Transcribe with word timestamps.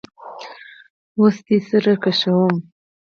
وس 1.19 1.37
دي 1.47 1.57
سره 1.69 1.93
کشوم 2.03 2.53